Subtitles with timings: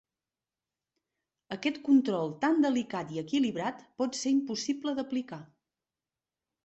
[1.55, 5.41] Aquest control tan delicat i equilibrat pot ser impossible d"aplicar.